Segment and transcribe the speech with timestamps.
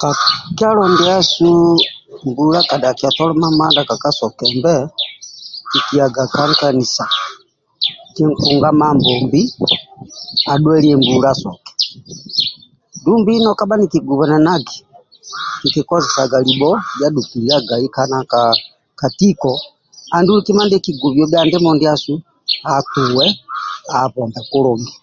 [0.00, 0.10] Ka
[0.56, 1.50] kyalo ndiasu
[2.28, 4.74] mbula ka dhakia tolo mamadha kekasokembe
[5.70, 7.04] kikiyaga ka nkanisa
[8.14, 9.42] kinkunga Mambombi
[10.52, 11.72] adhuelie mbula asoke
[13.02, 14.78] dumbi no kabha nikigubanagi
[15.60, 17.86] kikikozesaga libho ya dhukiliagai
[19.00, 19.52] ka tiko
[20.26, 21.24] dumbi kima ndie kigubio
[22.76, 23.26] atuwe
[24.00, 24.94] abombe kulungi